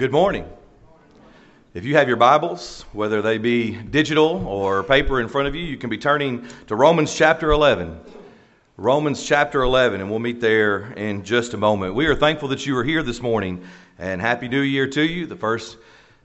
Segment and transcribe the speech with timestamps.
[0.00, 0.48] Good morning.
[1.74, 5.62] If you have your Bibles, whether they be digital or paper in front of you,
[5.62, 8.00] you can be turning to Romans chapter 11.
[8.78, 11.94] Romans chapter 11, and we'll meet there in just a moment.
[11.94, 13.62] We are thankful that you are here this morning,
[13.98, 15.76] and Happy New Year to you, the first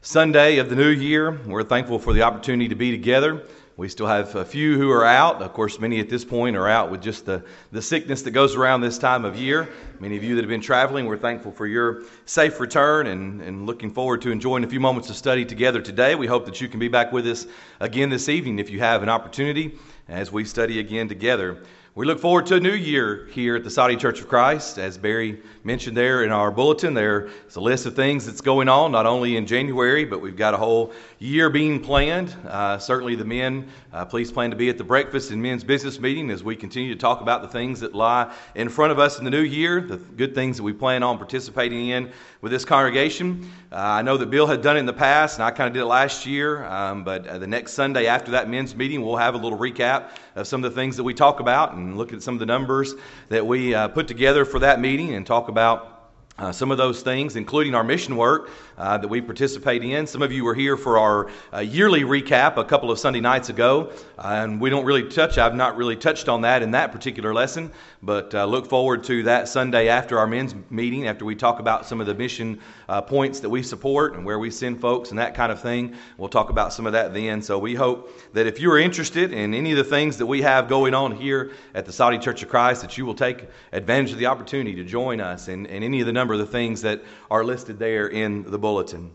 [0.01, 1.31] Sunday of the new year.
[1.45, 3.43] We're thankful for the opportunity to be together.
[3.77, 5.41] We still have a few who are out.
[5.41, 7.43] Of course, many at this point are out with just the,
[7.73, 9.67] the sickness that goes around this time of year.
[9.99, 13.65] Many of you that have been traveling, we're thankful for your safe return and, and
[13.65, 16.15] looking forward to enjoying a few moments of study together today.
[16.15, 17.47] We hope that you can be back with us
[17.81, 21.61] again this evening if you have an opportunity as we study again together.
[21.97, 24.77] We look forward to a new year here at the Soddy Church of Christ.
[24.77, 28.91] As Barry mentioned there in our bulletin, there's a list of things that's going on,
[28.91, 32.35] not only in January, but we've got a whole year being planned.
[32.49, 35.97] Uh, certainly, the men, uh, please plan to be at the breakfast and men's business
[35.97, 39.17] meeting as we continue to talk about the things that lie in front of us
[39.17, 42.65] in the new year, the good things that we plan on participating in with this
[42.65, 43.49] congregation.
[43.71, 45.73] Uh, I know that Bill had done it in the past, and I kind of
[45.73, 49.15] did it last year, um, but uh, the next Sunday after that men's meeting, we'll
[49.15, 52.13] have a little recap of some of the things that we talk about and look
[52.13, 52.95] at some of the numbers
[53.29, 55.94] that we uh, put together for that meeting and talk about
[56.37, 60.05] uh, some of those things, including our mission work uh, that we participate in.
[60.05, 63.47] Some of you were here for our uh, yearly recap a couple of Sunday nights
[63.47, 66.91] ago, uh, and we don't really touch, I've not really touched on that in that
[66.91, 67.71] particular lesson,
[68.03, 71.85] but uh, look forward to that Sunday after our men's meeting, after we talk about
[71.85, 72.59] some of the mission
[72.89, 75.95] uh, points that we support and where we send folks and that kind of thing.
[76.17, 77.41] We'll talk about some of that then.
[77.41, 80.67] So we hope that if you're interested in any of the things that we have
[80.67, 84.19] going on here at the Soddy Church of Christ, that you will take advantage of
[84.19, 87.03] the opportunity to join us in, in any of the number of the things that
[87.29, 89.11] are listed there in the bulletin.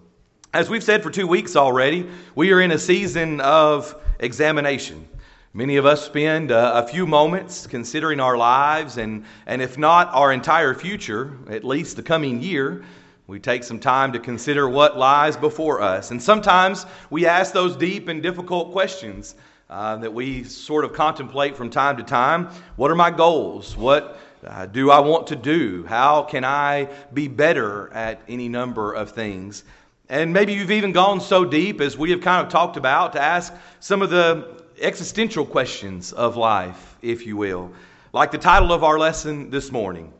[0.52, 5.08] As we've said for two weeks already, we are in a season of examination.
[5.52, 10.08] Many of us spend uh, a few moments considering our lives, and, and if not
[10.14, 12.84] our entire future, at least the coming year,
[13.26, 16.10] we take some time to consider what lies before us.
[16.10, 19.36] And sometimes we ask those deep and difficult questions
[19.68, 22.50] uh, that we sort of contemplate from time to time.
[22.74, 23.76] What are my goals?
[23.76, 25.84] What uh, do I want to do?
[25.86, 29.64] How can I be better at any number of things?
[30.08, 33.22] And maybe you've even gone so deep, as we have kind of talked about, to
[33.22, 37.72] ask some of the existential questions of life, if you will.
[38.12, 40.12] Like the title of our lesson this morning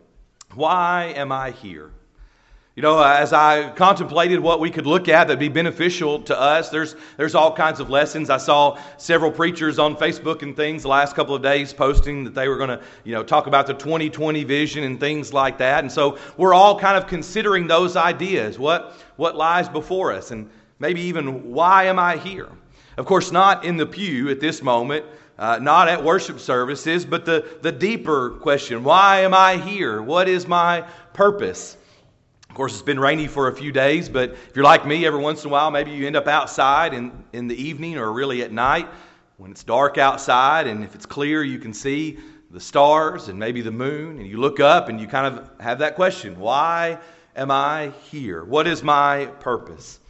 [0.55, 1.91] Why am I here?
[2.77, 6.69] You know, as I contemplated what we could look at that'd be beneficial to us,
[6.69, 8.31] there's, there's all kinds of lessons.
[8.31, 12.35] I saw several preachers on Facebook and things the last couple of days posting that
[12.35, 15.83] they were going to, you know, talk about the 2020 vision and things like that.
[15.83, 18.57] And so we're all kind of considering those ideas.
[18.57, 20.31] What, what lies before us?
[20.31, 20.49] And
[20.79, 22.49] maybe even why am I here?
[22.97, 25.05] Of course, not in the pew at this moment,
[25.41, 30.03] uh, not at worship services, but the, the deeper question why am I here?
[30.03, 30.83] What is my
[31.15, 31.77] purpose?
[32.51, 35.21] Of course, it's been rainy for a few days, but if you're like me, every
[35.21, 38.43] once in a while, maybe you end up outside in, in the evening or really
[38.43, 38.89] at night
[39.37, 42.19] when it's dark outside, and if it's clear, you can see
[42.51, 45.79] the stars and maybe the moon, and you look up and you kind of have
[45.79, 46.99] that question Why
[47.37, 48.43] am I here?
[48.43, 50.01] What is my purpose?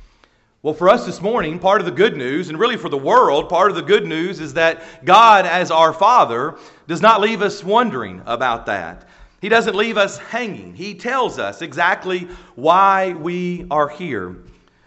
[0.63, 3.51] Well, for us this morning, part of the good news, and really for the world,
[3.51, 6.57] part of the good news is that God, as our Father,
[6.89, 9.07] does not leave us wondering about that.
[9.41, 10.75] He doesn't leave us hanging.
[10.75, 14.37] He tells us exactly why we are here.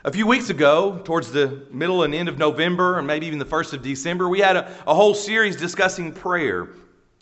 [0.06, 3.46] A few weeks ago, towards the middle and end of November, and maybe even the
[3.46, 6.69] first of December, we had a, a whole series discussing prayer.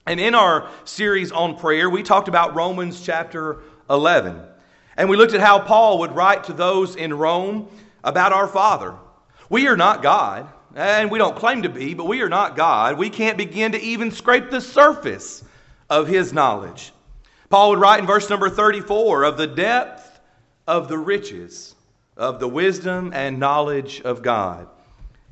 [0.08, 3.60] And in our series on prayer, we talked about Romans chapter
[3.90, 4.42] 11.
[4.98, 7.70] And we looked at how Paul would write to those in Rome
[8.04, 8.96] about our Father.
[9.48, 12.98] We are not God, and we don't claim to be, but we are not God.
[12.98, 15.46] We can't begin to even scrape the surface
[15.90, 16.92] of His knowledge.
[17.52, 20.22] Paul would write in verse number 34 of the depth
[20.66, 21.76] of the riches
[22.16, 24.70] of the wisdom and knowledge of God.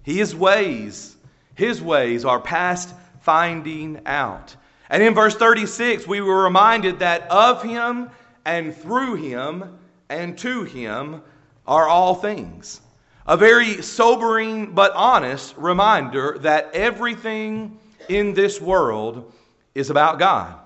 [0.04, 1.16] His ways,
[1.56, 4.54] his ways are past finding out.
[4.90, 8.10] And in verse 36, we were reminded that of him
[8.44, 11.22] and through him and to him
[11.66, 12.82] are all things.
[13.28, 17.80] A very sobering but honest reminder that everything
[18.10, 19.32] in this world
[19.74, 20.60] is about God.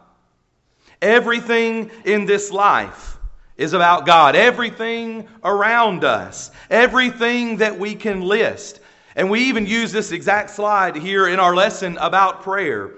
[1.04, 3.18] Everything in this life
[3.58, 4.38] is about God.
[4.38, 8.80] Everything around us, everything that we can list.
[9.18, 12.92] And we even use this exact slide here in our lesson about prayer.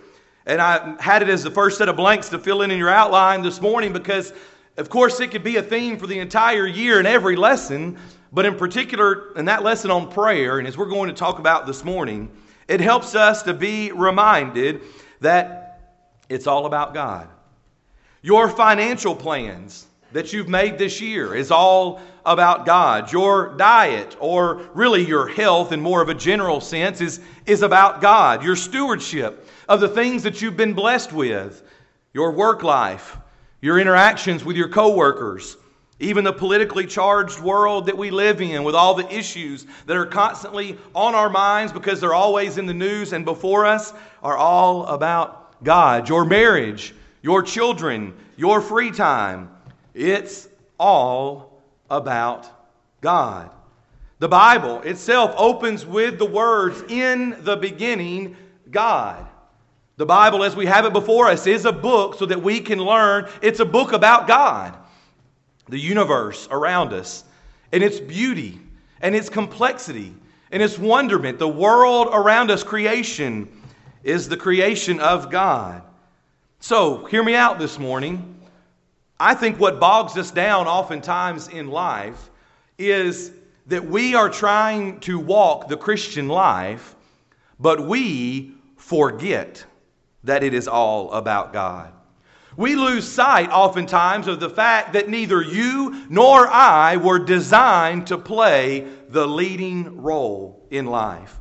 [0.45, 2.89] And I had it as the first set of blanks to fill in in your
[2.89, 4.33] outline this morning because,
[4.77, 7.97] of course, it could be a theme for the entire year in every lesson.
[8.31, 11.65] But in particular, in that lesson on prayer, and as we're going to talk about
[11.65, 12.31] this morning,
[12.67, 14.81] it helps us to be reminded
[15.21, 15.81] that
[16.29, 17.29] it's all about God.
[18.25, 23.11] Your financial plans, that you've made this year is all about God.
[23.11, 28.01] Your diet, or really your health in more of a general sense, is, is about
[28.01, 28.43] God.
[28.43, 31.61] Your stewardship of the things that you've been blessed with,
[32.13, 33.15] your work life,
[33.61, 35.55] your interactions with your coworkers,
[35.99, 40.07] even the politically charged world that we live in, with all the issues that are
[40.07, 43.93] constantly on our minds because they're always in the news and before us,
[44.23, 46.09] are all about God.
[46.09, 46.95] Your marriage,
[47.25, 49.49] your children, your free time,
[49.95, 50.47] it's
[50.79, 52.47] all about
[53.01, 53.49] God.
[54.19, 58.37] The Bible itself opens with the words, In the beginning,
[58.69, 59.25] God.
[59.97, 62.77] The Bible, as we have it before us, is a book so that we can
[62.77, 63.27] learn.
[63.41, 64.77] It's a book about God,
[65.67, 67.23] the universe around us,
[67.71, 68.61] and its beauty,
[69.01, 70.13] and its complexity,
[70.51, 71.39] and its wonderment.
[71.39, 73.49] The world around us, creation,
[74.03, 75.81] is the creation of God.
[76.59, 78.39] So, hear me out this morning.
[79.19, 82.29] I think what bogs us down oftentimes in life
[82.77, 83.31] is
[83.67, 86.95] that we are trying to walk the Christian life,
[87.59, 89.63] but we forget
[90.23, 91.91] that it is all about God.
[92.57, 98.17] We lose sight oftentimes of the fact that neither you nor I were designed to
[98.17, 101.39] play the leading role in life.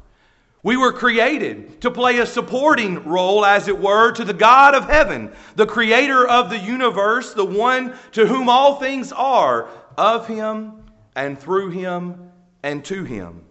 [0.65, 4.89] We were created to play a supporting role, as it were, to the God of
[4.89, 9.69] heaven, the creator of the universe, the one to whom all things are,
[9.99, 10.83] of him
[11.15, 12.33] and through him
[12.63, 13.45] and to him.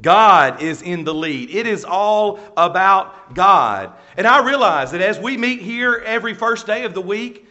[0.00, 1.50] God is in the lead.
[1.50, 3.92] It is all about God.
[4.16, 7.48] And I realize that as we meet here every first day of the week,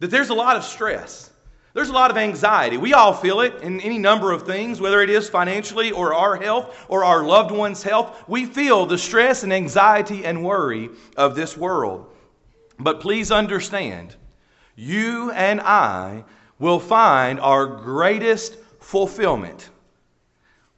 [0.00, 1.30] that there's a lot of stress.
[1.74, 2.76] There's a lot of anxiety.
[2.76, 6.36] We all feel it in any number of things, whether it is financially or our
[6.36, 8.22] health or our loved one's health.
[8.28, 12.06] We feel the stress and anxiety and worry of this world.
[12.78, 14.14] But please understand,
[14.76, 16.24] you and I
[16.60, 19.68] will find our greatest fulfillment.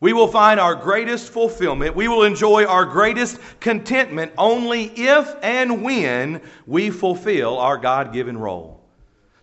[0.00, 1.94] We will find our greatest fulfillment.
[1.94, 8.38] We will enjoy our greatest contentment only if and when we fulfill our God given
[8.38, 8.75] role.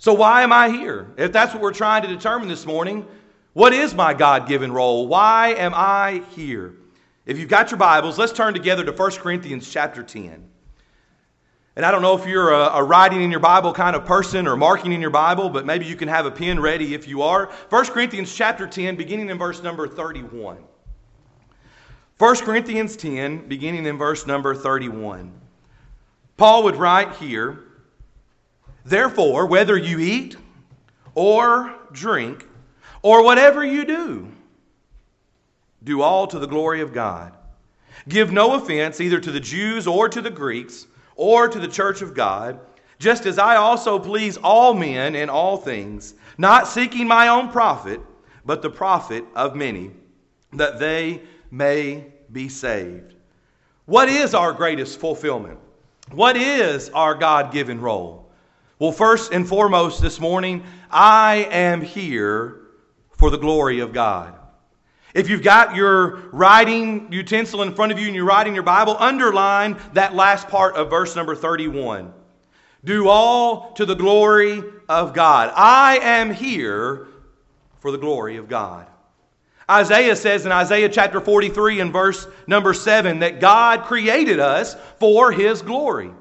[0.03, 1.13] So, why am I here?
[1.15, 3.07] If that's what we're trying to determine this morning,
[3.53, 5.07] what is my God given role?
[5.07, 6.73] Why am I here?
[7.25, 10.45] If you've got your Bibles, let's turn together to 1 Corinthians chapter 10.
[11.77, 14.45] And I don't know if you're a, a, writing in your Bible kind of person
[14.45, 17.21] or marking in your Bible, but maybe you can have a pen ready if you
[17.21, 17.50] are.
[17.69, 20.57] 1 Corinthians chapter 10, beginning in verse number 31.
[22.17, 25.31] 1 Corinthians 10, beginning in verse number 31.
[26.35, 27.63] Paul would write here
[28.85, 30.35] Therefore, whether you eat
[31.15, 32.47] or drink
[33.01, 34.27] or whatever you do,
[35.83, 37.33] do all to the glory of God.
[38.07, 42.01] Give no offense either to the Jews or to the Greeks or to the church
[42.01, 42.59] of God,
[43.00, 48.01] just as I also please all men in all things, not seeking my own profit,
[48.45, 49.91] but the profit of many,
[50.53, 51.21] that they
[51.51, 53.13] may be saved.
[53.86, 55.59] What is our greatest fulfillment?
[56.12, 58.22] What is our God given role?
[58.79, 62.61] Well, first and foremost this morning, I am here
[63.11, 64.33] for the glory of God.
[65.13, 68.97] If you've got your writing utensil in front of you and you're writing your Bible,
[68.97, 72.11] underline that last part of verse number 31.
[72.83, 75.53] Do all to the glory of God.
[75.55, 77.07] I am here
[77.79, 78.87] for the glory of God.
[79.69, 85.31] Isaiah says in Isaiah chapter 43 and verse number 7 that God created us for
[85.31, 86.12] his glory.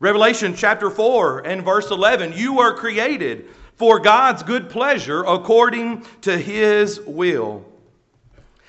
[0.00, 6.38] Revelation chapter 4 and verse 11 You are created for God's good pleasure according to
[6.38, 7.66] his will.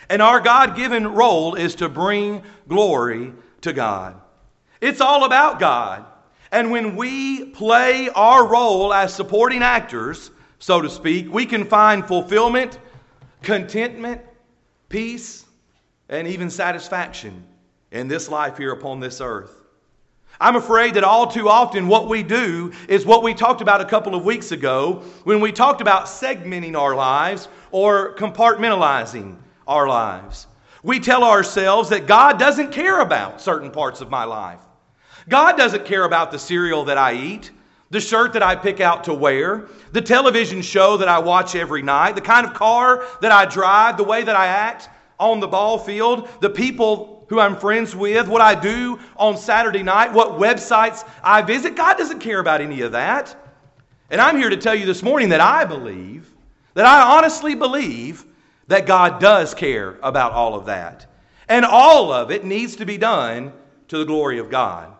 [0.09, 4.19] And our God given role is to bring glory to God.
[4.81, 6.05] It's all about God.
[6.51, 12.05] And when we play our role as supporting actors, so to speak, we can find
[12.05, 12.77] fulfillment,
[13.41, 14.19] contentment,
[14.89, 15.45] peace,
[16.09, 17.45] and even satisfaction
[17.89, 19.60] in this life here upon this earth.
[20.41, 23.85] I'm afraid that all too often what we do is what we talked about a
[23.85, 30.47] couple of weeks ago when we talked about segmenting our lives or compartmentalizing our lives.
[30.81, 34.57] We tell ourselves that God doesn't care about certain parts of my life.
[35.29, 37.51] God doesn't care about the cereal that I eat,
[37.91, 41.83] the shirt that I pick out to wear, the television show that I watch every
[41.83, 45.47] night, the kind of car that I drive, the way that I act on the
[45.47, 50.31] ball field, the people who I'm friends with, what I do on Saturday night, what
[50.31, 51.77] websites I visit.
[51.77, 53.33] God doesn't care about any of that.
[54.09, 56.29] And I'm here to tell you this morning that I believe,
[56.73, 58.25] that I honestly believe,
[58.67, 61.05] that God does care about all of that.
[61.47, 63.53] And all of it needs to be done
[63.87, 64.93] to the glory of God.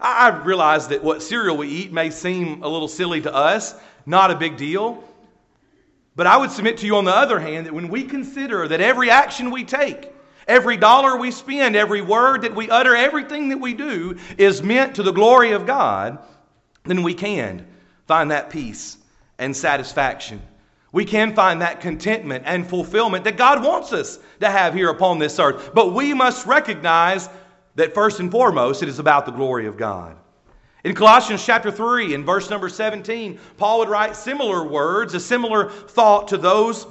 [0.00, 3.74] I realize that what cereal we eat may seem a little silly to us,
[4.06, 5.04] not a big deal.
[6.16, 8.80] But I would submit to you, on the other hand, that when we consider that
[8.80, 10.14] every action we take,
[10.48, 14.96] every dollar we spend, every word that we utter, everything that we do is meant
[14.96, 16.18] to the glory of God,
[16.84, 17.66] then we can
[18.06, 18.96] find that peace
[19.38, 20.40] and satisfaction.
[20.90, 25.18] We can find that contentment and fulfillment that God wants us to have here upon
[25.18, 25.72] this earth.
[25.74, 27.28] But we must recognize
[27.74, 30.16] that first and foremost, it is about the glory of God.
[30.84, 35.68] In Colossians chapter 3, in verse number 17, Paul would write similar words, a similar
[35.70, 36.86] thought to those,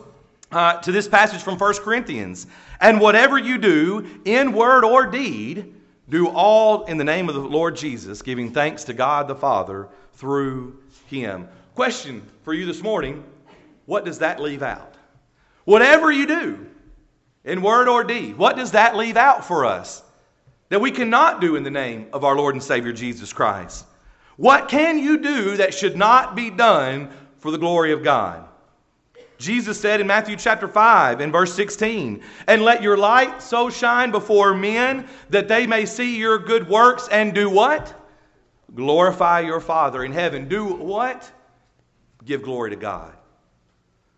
[0.51, 2.48] uh, to this passage from 1 Corinthians.
[2.80, 5.74] And whatever you do, in word or deed,
[6.10, 9.89] do all in the name of the Lord Jesus, giving thanks to God the Father
[10.13, 11.48] through him.
[11.75, 13.24] Question for you this morning
[13.86, 14.96] what does that leave out?
[15.63, 16.68] Whatever you do,
[17.46, 20.04] in word or deed, what does that leave out for us?
[20.70, 23.86] that we cannot do in the name of our Lord and Savior Jesus Christ?
[24.36, 28.47] What can you do that should not be done for the glory of God?
[29.38, 34.12] Jesus said in Matthew chapter 5 in verse 16, And let your light so shine
[34.12, 37.94] before men that they may see your good works and do what?
[38.74, 40.48] Glorify your Father in heaven.
[40.48, 41.32] Do what?
[42.25, 43.13] Give glory to God.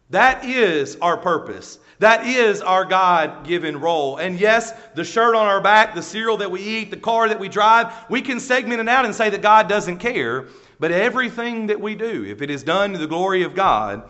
[0.09, 1.79] That is our purpose.
[1.99, 4.17] That is our God given role.
[4.17, 7.39] And yes, the shirt on our back, the cereal that we eat, the car that
[7.39, 10.47] we drive, we can segment it out and say that God doesn't care.
[10.79, 14.09] But everything that we do, if it is done to the glory of God,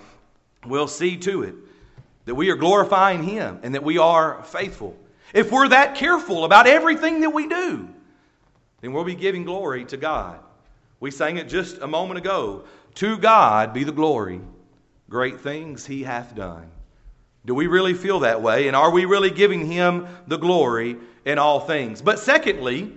[0.66, 1.56] we'll see to it
[2.25, 4.96] that we are glorifying Him and that we are faithful.
[5.34, 7.89] If we're that careful about everything that we do,
[8.82, 10.39] then we'll be giving glory to God.
[11.00, 12.66] We sang it just a moment ago.
[12.96, 14.42] To God be the glory,
[15.10, 16.70] great things He hath done.
[17.46, 18.68] Do we really feel that way?
[18.68, 22.01] And are we really giving him the glory in all things?
[22.01, 22.94] But secondly,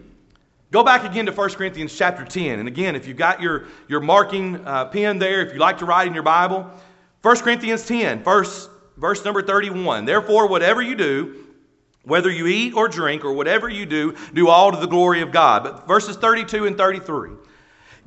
[0.71, 2.59] go back again to 1 Corinthians chapter 10.
[2.59, 5.87] And again, if you've got your, your marking uh, pen there, if you like to
[5.87, 6.71] write in your Bible,
[7.23, 10.05] 1 Corinthians 10, verse, verse number 31.
[10.05, 11.47] Therefore, whatever you do,
[12.05, 15.31] whether you eat or drink or whatever you do, do all to the glory of
[15.31, 15.63] God.
[15.63, 17.31] But verses 32 and 33.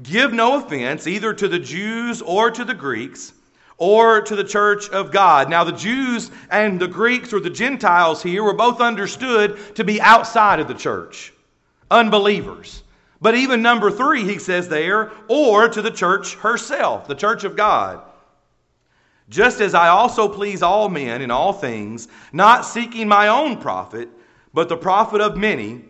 [0.04, 3.32] Give no offense either to the Jews or to the Greeks
[3.78, 5.50] or to the church of God.
[5.50, 10.02] Now, the Jews and the Greeks or the Gentiles here were both understood to be
[10.02, 11.34] outside of the church,
[11.90, 12.84] unbelievers.
[13.22, 17.56] But even number three, he says there, or to the church herself, the church of
[17.56, 18.02] God.
[19.30, 24.10] Just as I also please all men in all things, not seeking my own profit,
[24.54, 25.84] but the profit of many,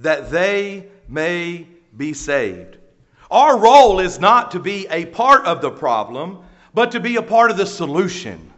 [0.00, 1.66] that they may
[1.96, 2.78] be saved.
[3.30, 6.40] Our role is not to be a part of the problem,
[6.74, 8.52] but to be a part of the solution.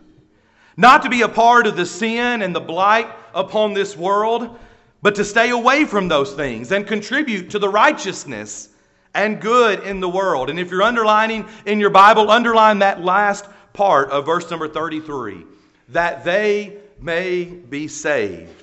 [0.77, 4.59] Not to be a part of the sin and the blight upon this world,
[5.03, 8.71] but to stay away from those things and contribute to the righteousness
[9.15, 10.49] and good in the world.
[10.49, 15.45] And if you're underlining in your Bible, underline that last part of verse number 33
[15.89, 18.63] that they may be saved.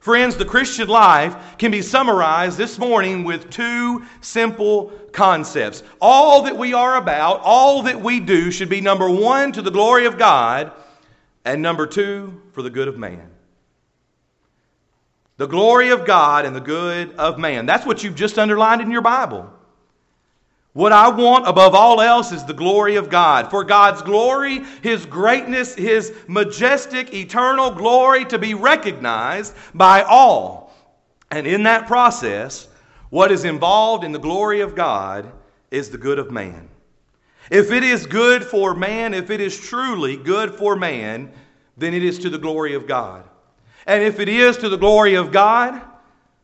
[0.00, 5.82] Friends, the Christian life can be summarized this morning with two simple concepts.
[6.00, 9.70] All that we are about, all that we do should be number one, to the
[9.70, 10.72] glory of God,
[11.44, 13.28] and number two, for the good of man.
[15.36, 17.66] The glory of God and the good of man.
[17.66, 19.52] That's what you've just underlined in your Bible.
[20.74, 23.50] What I want above all else is the glory of God.
[23.50, 30.72] For God's glory, His greatness, His majestic, eternal glory to be recognized by all.
[31.30, 32.68] And in that process,
[33.10, 35.32] what is involved in the glory of God
[35.70, 36.68] is the good of man.
[37.50, 41.32] If it is good for man, if it is truly good for man,
[41.76, 43.24] then it is to the glory of God.
[43.86, 45.80] And if it is to the glory of God,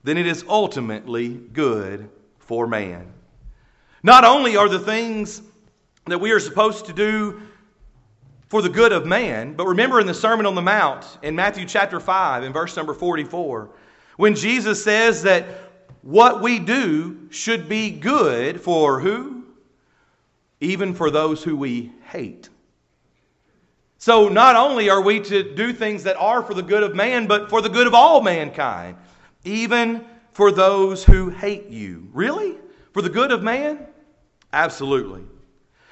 [0.03, 3.13] then it is ultimately good for man.
[4.05, 5.41] Not only are the things
[6.05, 7.41] that we are supposed to do
[8.49, 11.65] for the good of man, but remember in the Sermon on the Mount in Matthew
[11.65, 13.71] chapter 5 in verse number 44,
[14.19, 15.47] when Jesus says that
[16.03, 19.47] what we do should be good for who?
[20.61, 22.51] Even for those who we hate.
[23.97, 27.27] So not only are we to do things that are for the good of man,
[27.27, 28.99] but for the good of all mankind,
[29.45, 32.07] even for those who hate you.
[32.13, 32.59] Really?
[32.93, 33.87] For the good of man?
[34.55, 35.23] Absolutely.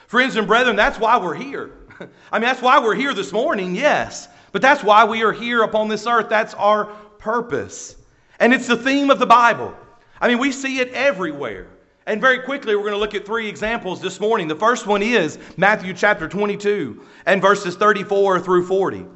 [0.07, 1.73] Friends and brethren, that's why we're here.
[2.31, 4.29] I mean, that's why we're here this morning, yes.
[4.53, 6.29] But that's why we are here upon this earth.
[6.29, 6.85] That's our
[7.19, 7.97] purpose.
[8.39, 9.75] And it's the theme of the Bible.
[10.21, 11.67] I mean, we see it everywhere.
[12.07, 14.47] And very quickly, we're going to look at three examples this morning.
[14.47, 19.07] The first one is Matthew chapter 22 and verses 34 through 40.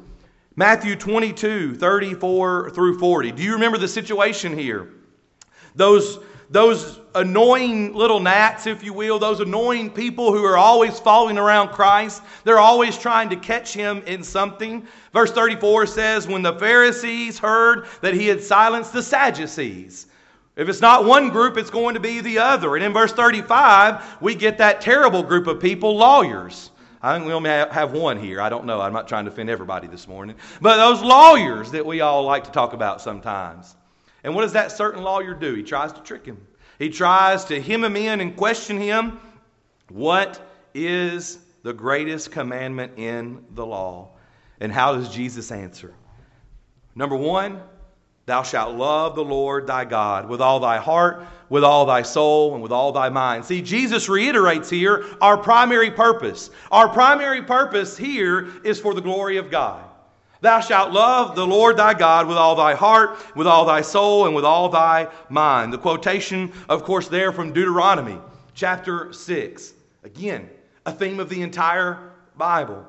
[0.57, 3.31] Matthew 22, 34 through 40.
[3.31, 4.89] Do you remember the situation here?
[5.73, 11.37] Those those annoying little gnats, if you will, those annoying people who are always following
[11.37, 12.21] around Christ.
[12.43, 14.87] They're always trying to catch him in something.
[15.11, 20.07] Verse 34 says, When the Pharisees heard that he had silenced the Sadducees,
[20.55, 22.75] if it's not one group, it's going to be the other.
[22.75, 26.71] And in verse 35, we get that terrible group of people, lawyers.
[27.01, 28.41] I think we only have one here.
[28.41, 28.81] I don't know.
[28.81, 30.35] I'm not trying to offend everybody this morning.
[30.59, 33.75] But those lawyers that we all like to talk about sometimes.
[34.27, 35.53] And what does that certain lawyer do?
[35.53, 36.37] He tries to trick him.
[36.79, 39.21] He tries to hem him in and question him.
[39.87, 44.09] What is the greatest commandment in the law?
[44.59, 45.93] And how does Jesus answer?
[46.93, 47.61] Number one,
[48.25, 52.53] thou shalt love the Lord thy God with all thy heart, with all thy soul,
[52.53, 53.45] and with all thy mind.
[53.45, 56.49] See, Jesus reiterates here our primary purpose.
[56.69, 59.86] Our primary purpose here is for the glory of God.
[60.41, 64.25] Thou shalt love the Lord thy God with all thy heart, with all thy soul,
[64.25, 65.73] and with all thy mind.
[65.73, 68.19] The quotation, of course, there from Deuteronomy
[68.53, 69.73] chapter 6.
[70.03, 70.49] Again,
[70.85, 72.85] a theme of the entire Bible.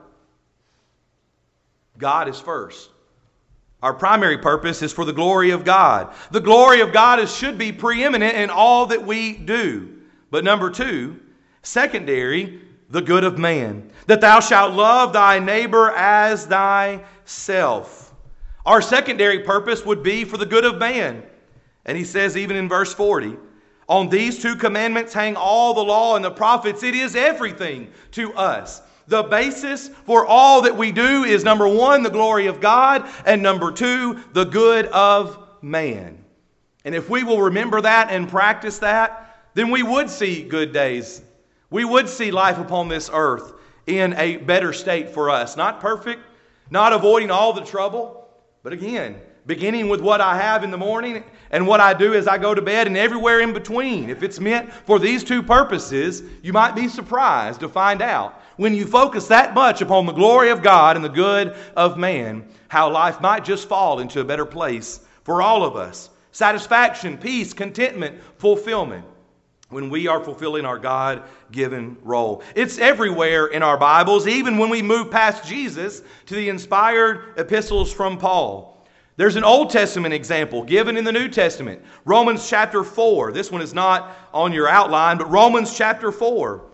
[1.97, 2.91] God is first.
[3.83, 6.13] Our primary purpose is for the glory of God.
[6.31, 10.01] The glory of God is, should be preeminent in all that we do.
[10.31, 11.21] But number two,
[11.63, 13.91] secondary, the good of man.
[14.07, 16.47] That thou shalt love thy neighbor as
[17.29, 18.15] thyself.
[18.65, 21.23] Our secondary purpose would be for the good of man.
[21.85, 23.37] And he says, even in verse 40,
[23.89, 26.83] on these two commandments hang all the law and the prophets.
[26.83, 28.83] It is everything to us.
[29.07, 33.43] The basis for all that we do is number one, the glory of God, and
[33.43, 36.23] number two, the good of man.
[36.85, 41.23] And if we will remember that and practice that, then we would see good days.
[41.71, 43.55] We would see life upon this earth
[43.87, 45.57] in a better state for us.
[45.57, 46.23] Not perfect,
[46.71, 48.29] not avoiding all the trouble,
[48.63, 52.29] but again, beginning with what I have in the morning and what I do as
[52.29, 54.11] I go to bed and everywhere in between.
[54.11, 58.75] If it's meant for these two purposes, you might be surprised to find out when
[58.75, 62.91] you focus that much upon the glory of God and the good of man, how
[62.91, 66.11] life might just fall into a better place for all of us.
[66.33, 69.05] Satisfaction, peace, contentment, fulfillment
[69.71, 72.43] when we are fulfilling our God given role.
[72.55, 77.93] It's everywhere in our Bibles, even when we move past Jesus to the inspired epistles
[77.93, 78.87] from Paul.
[79.17, 81.83] There's an Old Testament example given in the New Testament.
[82.05, 83.33] Romans chapter 4.
[83.33, 86.65] This one is not on your outline, but Romans chapter 4.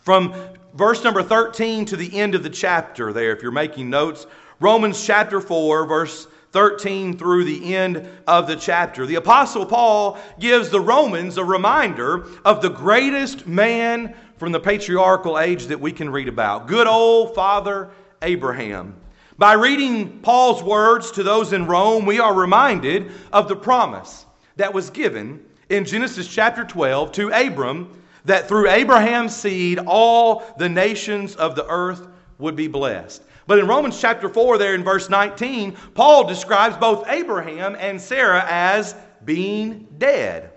[0.00, 0.34] From
[0.74, 4.26] verse number 13 to the end of the chapter, there, if you're making notes.
[4.60, 9.06] Romans chapter 4, verse 13 through the end of the chapter.
[9.06, 15.38] The Apostle Paul gives the Romans a reminder of the greatest man from the patriarchal
[15.38, 17.90] age that we can read about good old Father
[18.22, 18.94] Abraham.
[19.36, 24.72] By reading Paul's words to those in Rome, we are reminded of the promise that
[24.74, 31.36] was given in Genesis chapter 12 to Abram that through Abraham's seed all the nations
[31.36, 32.08] of the earth
[32.38, 33.22] would be blessed.
[33.48, 38.44] But in Romans chapter 4, there in verse 19, Paul describes both Abraham and Sarah
[38.46, 40.50] as being dead.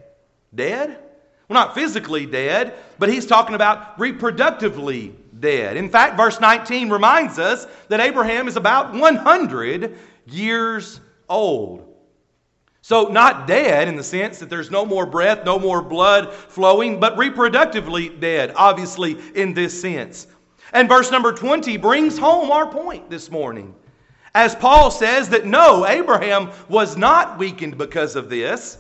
[0.54, 0.90] Dead?
[1.48, 5.78] Well, not physically dead, but he's talking about reproductively dead.
[5.78, 11.00] In fact, verse 19 reminds us that Abraham is about 100 years
[11.30, 11.88] old.
[12.82, 17.00] So, not dead in the sense that there's no more breath, no more blood flowing,
[17.00, 20.28] but reproductively dead, obviously, in this sense.
[20.74, 23.76] And verse number 20 brings home our point this morning.
[24.34, 28.78] As Paul says that no, Abraham was not weakened because of this.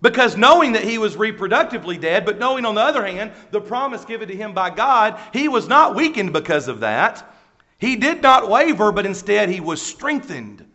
[0.00, 4.04] Because knowing that he was reproductively dead, but knowing on the other hand the promise
[4.04, 7.28] given to him by God, he was not weakened because of that.
[7.78, 10.68] He did not waver, but instead he was strengthened.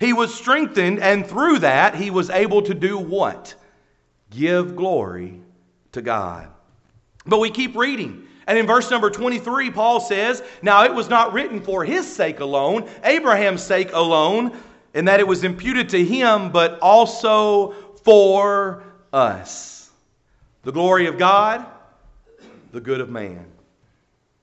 [0.00, 3.54] He was strengthened, and through that he was able to do what?
[4.30, 5.40] Give glory
[5.92, 6.48] to God.
[7.26, 8.23] But we keep reading.
[8.46, 12.40] And in verse number 23, Paul says, Now it was not written for his sake
[12.40, 14.56] alone, Abraham's sake alone,
[14.92, 17.72] and that it was imputed to him, but also
[18.04, 19.90] for us.
[20.62, 21.64] The glory of God,
[22.72, 23.46] the good of man.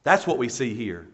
[0.03, 1.07] That's what we see here.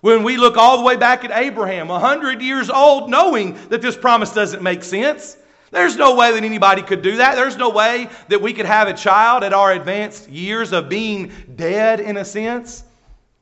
[0.00, 3.96] When we look all the way back at Abraham, 100 years old, knowing that this
[3.96, 5.36] promise doesn't make sense,
[5.74, 7.34] there's no way that anybody could do that.
[7.34, 11.32] There's no way that we could have a child at our advanced years of being
[11.56, 12.84] dead in a sense.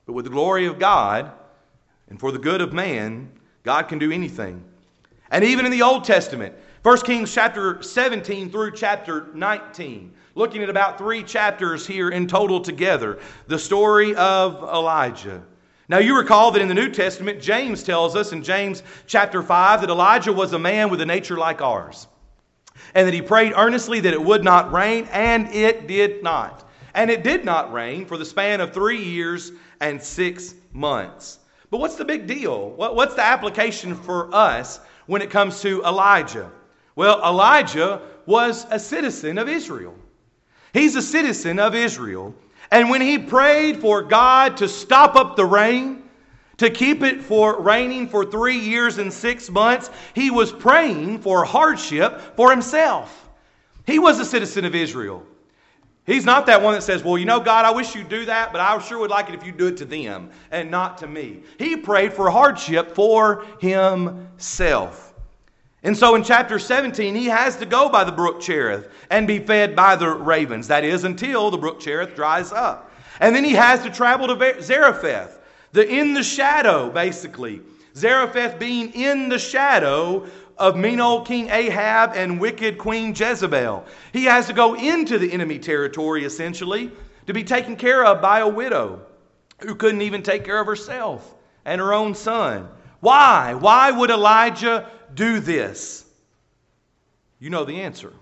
[0.07, 1.31] But with the glory of God
[2.09, 3.31] and for the good of man,
[3.63, 4.65] God can do anything.
[5.31, 10.13] And even in the Old Testament, 1 Kings chapter 17 through chapter 19.
[10.35, 13.21] Looking at about three chapters here in total together.
[13.47, 15.43] The story of Elijah.
[15.89, 19.83] Now, you recall that in the New Testament, James tells us in James chapter 5
[19.83, 22.07] that Elijah was a man with a nature like ours.
[22.95, 26.69] And that he prayed earnestly that it would not rain, and it did not.
[26.95, 31.39] And it did not rain for the span of three years and six months.
[31.71, 32.71] But what's the big deal?
[32.71, 36.51] What's the application for us when it comes to Elijah?
[36.97, 39.95] Well, Elijah was a citizen of Israel.
[40.75, 42.35] He's a citizen of Israel.
[42.71, 46.02] And when he prayed for God to stop up the rain,
[46.63, 51.45] to keep it for raining for three years and six months, he was praying for
[51.45, 53.29] hardship for himself.
[53.87, 55.27] He was a citizen of Israel.
[56.05, 58.53] He's not that one that says, Well, you know, God, I wish you'd do that,
[58.53, 61.07] but I sure would like it if you do it to them and not to
[61.07, 61.43] me.
[61.59, 65.15] He prayed for hardship for himself.
[65.85, 69.41] And so in chapter 17, he has to go by the brook Cherith and be
[69.41, 70.69] fed by the ravens.
[70.69, 72.93] That is, until the brook Cherith dries up.
[73.21, 75.41] And then he has to travel to Zarephath,
[75.73, 77.61] the in the shadow, basically.
[77.95, 83.85] Zarephath being in the shadow of mean old King Ahab and wicked Queen Jezebel.
[84.13, 86.91] He has to go into the enemy territory, essentially,
[87.27, 89.03] to be taken care of by a widow
[89.61, 92.69] who couldn't even take care of herself and her own son.
[93.01, 93.55] Why?
[93.55, 96.05] Why would Elijah do this?
[97.39, 98.13] You know the answer.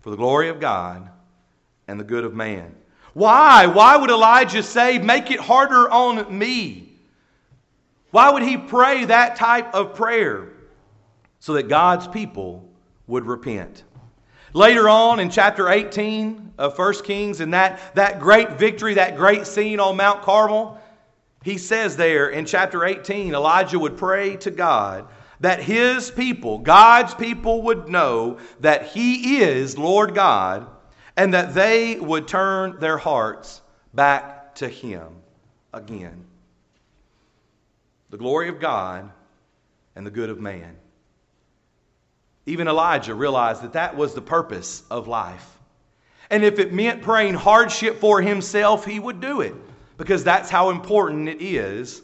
[0.00, 1.10] For the glory of God
[1.88, 2.74] and the good of man.
[3.16, 3.64] Why?
[3.64, 6.92] Why would Elijah say, Make it harder on me?
[8.10, 10.48] Why would he pray that type of prayer?
[11.40, 12.68] So that God's people
[13.06, 13.84] would repent.
[14.52, 19.46] Later on in chapter 18 of 1 Kings, in that, that great victory, that great
[19.46, 20.78] scene on Mount Carmel,
[21.42, 25.08] he says there in chapter 18, Elijah would pray to God
[25.40, 30.68] that his people, God's people, would know that he is Lord God
[31.16, 33.60] and that they would turn their hearts
[33.94, 35.08] back to him
[35.72, 36.24] again.
[38.10, 39.10] The glory of God
[39.94, 40.76] and the good of man.
[42.44, 45.56] Even Elijah realized that that was the purpose of life.
[46.30, 49.54] And if it meant praying hardship for himself, he would do it
[49.96, 52.02] because that's how important it is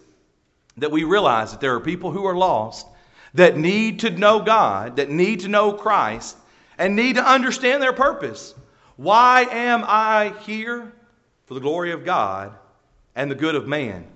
[0.79, 2.87] that we realize that there are people who are lost
[3.35, 6.37] that need to know God, that need to know Christ,
[6.79, 8.55] and need to understand their purpose.
[8.97, 10.93] Why am I here?
[11.47, 12.55] For the glory of God
[13.15, 14.07] and the good of man.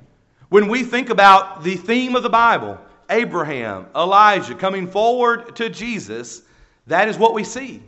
[0.48, 2.78] When we think about the theme of the Bible,
[3.10, 6.42] Abraham, Elijah coming forward to Jesus,
[6.86, 7.82] that is what we see.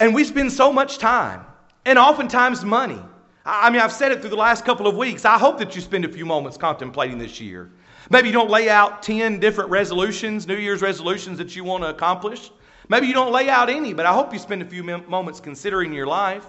[0.00, 1.44] And we spend so much time
[1.84, 3.00] and oftentimes money.
[3.44, 5.24] I mean, I've said it through the last couple of weeks.
[5.24, 7.70] I hope that you spend a few moments contemplating this year.
[8.10, 11.90] Maybe you don't lay out 10 different resolutions, New Year's resolutions that you want to
[11.90, 12.50] accomplish.
[12.88, 15.92] Maybe you don't lay out any, but I hope you spend a few moments considering
[15.92, 16.46] your life.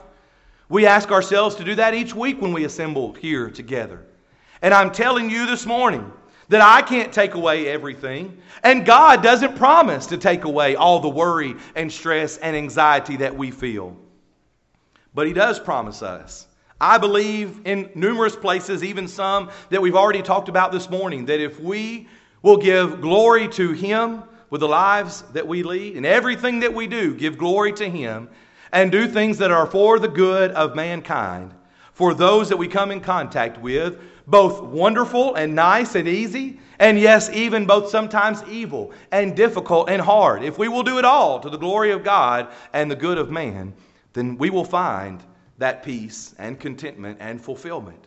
[0.70, 4.06] We ask ourselves to do that each week when we assemble here together.
[4.62, 6.12] And I'm telling you this morning
[6.48, 11.10] that I can't take away everything, and God doesn't promise to take away all the
[11.10, 13.96] worry and stress and anxiety that we feel.
[15.14, 16.48] But He does promise us
[16.82, 21.42] I believe in numerous places, even some that we've already talked about this morning, that
[21.42, 22.08] if we
[22.42, 26.88] will give glory to Him with the lives that we lead and everything that we
[26.88, 28.30] do, give glory to Him
[28.72, 31.54] and do things that are for the good of mankind,
[31.94, 37.00] for those that we come in contact with, both wonderful and nice and easy, and
[37.00, 40.44] yes, even both sometimes evil and difficult and hard.
[40.44, 43.32] If we will do it all to the glory of God and the good of
[43.32, 43.74] man,
[44.14, 45.22] then we will find
[45.58, 48.06] that peace and contentment and fulfillment.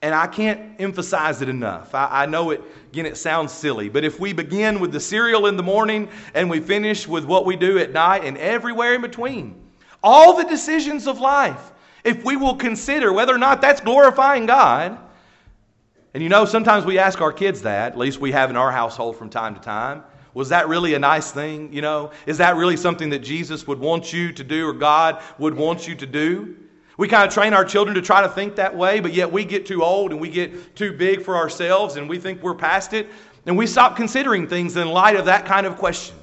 [0.00, 1.94] And I can't emphasize it enough.
[1.94, 5.46] I, I, know it, again, it sounds silly, but if we begin with the cereal
[5.46, 9.00] in the morning and we finish with what we do at night and everywhere in
[9.00, 9.60] between,
[10.02, 11.72] all the decisions of life,
[12.04, 14.98] if we will consider whether or not that's glorifying God,
[16.14, 18.70] and you know, sometimes we ask our kids that, at least we have in our
[18.70, 20.02] household from time to time.
[20.32, 21.72] Was that really a nice thing?
[21.72, 25.22] You know, is that really something that Jesus would want you to do or God
[25.38, 26.56] would want you to do?
[26.98, 29.44] We kind of train our children to try to think that way, but yet we
[29.44, 32.92] get too old and we get too big for ourselves and we think we're past
[32.92, 33.08] it
[33.46, 36.16] and we stop considering things in light of that kind of question.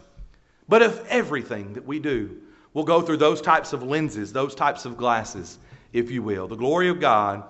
[0.68, 2.42] But if everything that we do
[2.74, 5.60] will go through those types of lenses, those types of glasses,
[5.94, 7.46] if you will, the glory of God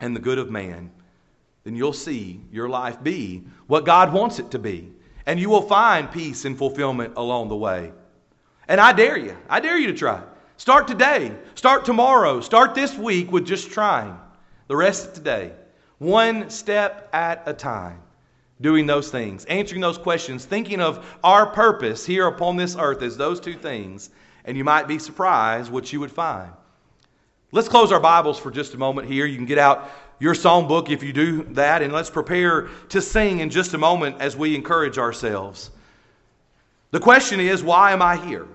[0.00, 0.90] and the good of man,
[1.62, 4.90] then you'll see your life be what God wants it to be
[5.26, 7.92] and you will find peace and fulfillment along the way.
[8.66, 10.22] And I dare you, I dare you to try.
[10.58, 14.18] Start today, start tomorrow, start this week with just trying.
[14.66, 15.52] The rest of today,
[15.98, 18.02] one step at a time,
[18.60, 23.16] doing those things, answering those questions, thinking of our purpose here upon this earth as
[23.16, 24.10] those two things,
[24.44, 26.50] and you might be surprised what you would find.
[27.52, 29.26] Let's close our Bibles for just a moment here.
[29.26, 33.38] You can get out your songbook if you do that, and let's prepare to sing
[33.38, 35.70] in just a moment as we encourage ourselves.
[36.90, 38.48] The question is, why am I here?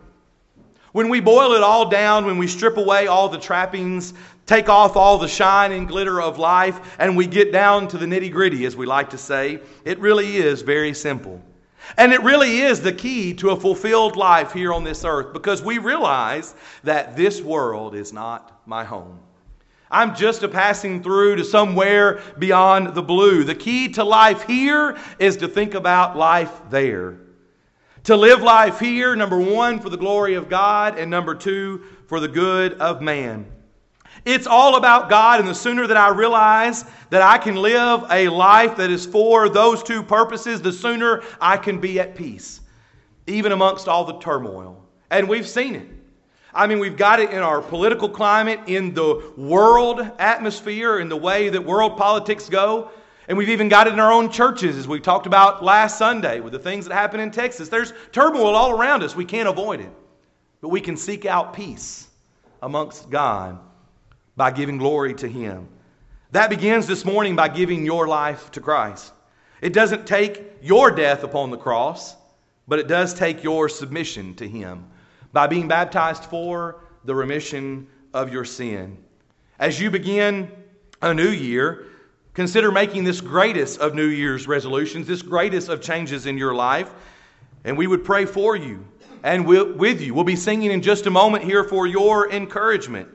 [0.94, 4.14] When we boil it all down, when we strip away all the trappings,
[4.46, 8.06] take off all the shine and glitter of life, and we get down to the
[8.06, 11.42] nitty gritty, as we like to say, it really is very simple.
[11.98, 15.64] And it really is the key to a fulfilled life here on this earth because
[15.64, 16.54] we realize
[16.84, 19.20] that this world is not my home.
[19.90, 23.44] I'm just a passing through to somewhere beyond the blue.
[23.44, 27.18] The key to life here is to think about life there.
[28.04, 32.20] To live life here, number one, for the glory of God, and number two, for
[32.20, 33.46] the good of man.
[34.26, 38.28] It's all about God, and the sooner that I realize that I can live a
[38.28, 42.60] life that is for those two purposes, the sooner I can be at peace,
[43.26, 44.84] even amongst all the turmoil.
[45.10, 45.88] And we've seen it.
[46.54, 51.16] I mean, we've got it in our political climate, in the world atmosphere, in the
[51.16, 52.92] way that world politics go.
[53.28, 56.40] And we've even got it in our own churches, as we talked about last Sunday
[56.42, 57.70] with the things that happen in Texas.
[57.70, 59.16] There's turmoil all around us.
[59.16, 59.92] We can't avoid it.
[60.62, 62.08] But we can seek out peace
[62.62, 63.60] amongst God
[64.36, 65.68] by giving glory to Him.
[66.32, 69.14] That begins this morning by giving your life to Christ.
[69.62, 72.16] It doesn't take your death upon the cross,
[72.68, 74.86] but it does take your submission to Him
[75.32, 78.98] by being baptized for the remission of your sin.
[79.60, 80.52] As you begin
[81.02, 81.86] a new year,
[82.34, 86.91] consider making this greatest of New Year's resolutions, this greatest of changes in your life,
[87.63, 88.86] and we would pray for you
[89.24, 90.13] and with you.
[90.13, 93.08] We'll be singing in just a moment here for your encouragement.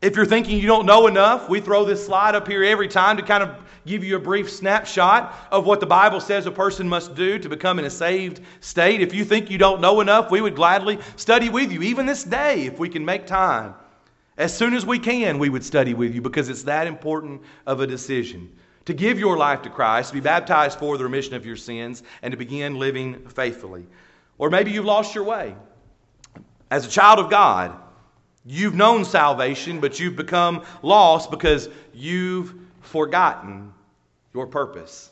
[0.00, 3.16] If you're thinking you don't know enough, we throw this slide up here every time
[3.18, 3.54] to kind of
[3.86, 7.48] give you a brief snapshot of what the Bible says a person must do to
[7.48, 9.00] become in a saved state.
[9.00, 12.24] If you think you don't know enough, we would gladly study with you, even this
[12.24, 13.74] day, if we can make time.
[14.36, 17.80] As soon as we can, we would study with you because it's that important of
[17.80, 18.50] a decision.
[18.86, 22.02] To give your life to Christ, to be baptized for the remission of your sins,
[22.22, 23.86] and to begin living faithfully.
[24.38, 25.54] Or maybe you've lost your way.
[26.70, 27.78] As a child of God,
[28.44, 33.72] You've known salvation, but you've become lost because you've forgotten
[34.34, 35.10] your purpose.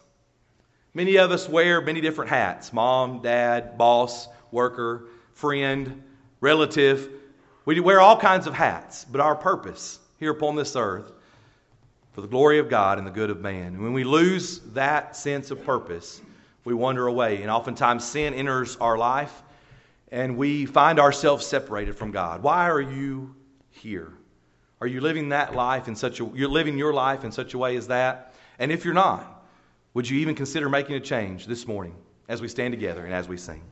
[0.94, 6.02] Many of us wear many different hats mom, dad, boss, worker, friend,
[6.40, 7.10] relative.
[7.64, 11.12] We wear all kinds of hats, but our purpose here upon this earth
[12.12, 13.74] for the glory of God and the good of man.
[13.74, 16.20] And when we lose that sense of purpose,
[16.64, 17.42] we wander away.
[17.42, 19.42] And oftentimes sin enters our life
[20.10, 22.42] and we find ourselves separated from God.
[22.42, 23.34] Why are you
[23.70, 24.12] here?
[24.80, 27.58] Are you living that life in such a you're living your life in such a
[27.58, 28.34] way as that?
[28.58, 29.44] And if you're not,
[29.94, 31.94] would you even consider making a change this morning
[32.28, 33.62] as we stand together and as we sing?